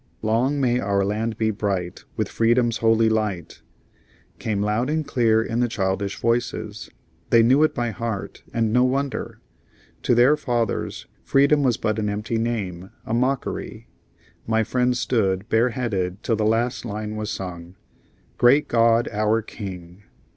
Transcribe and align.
"Long 0.23 0.59
may 0.59 0.79
our 0.79 1.05
land 1.05 1.37
be 1.37 1.51
bright 1.51 2.05
With 2.17 2.27
Freedom's 2.27 2.77
holy 2.77 3.07
light," 3.07 3.61
came 4.39 4.59
loud 4.59 4.89
and 4.89 5.05
clear 5.05 5.43
in 5.43 5.59
the 5.59 5.67
childish 5.67 6.17
voices. 6.19 6.89
They 7.29 7.43
knew 7.43 7.61
it 7.61 7.75
by 7.75 7.91
heart, 7.91 8.41
and 8.51 8.73
no 8.73 8.83
wonder. 8.83 9.41
To 10.01 10.15
their 10.15 10.35
fathers, 10.35 11.05
freedom 11.23 11.61
was 11.61 11.77
but 11.77 11.99
an 11.99 12.09
empty 12.09 12.39
name, 12.39 12.89
a 13.05 13.13
mockery. 13.13 13.89
My 14.47 14.63
friend 14.63 14.97
stood 14.97 15.47
bareheaded 15.49 16.23
till 16.23 16.35
the 16.35 16.45
last 16.47 16.83
line 16.83 17.15
was 17.15 17.29
sung: 17.29 17.75
"Great 18.39 18.67
God, 18.67 19.07
our 19.11 19.43
King!" 19.43 20.01